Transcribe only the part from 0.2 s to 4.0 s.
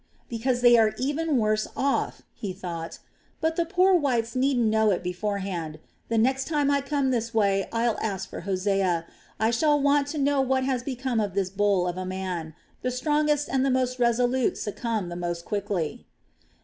"Because they are even worse off," he thought. "But the poor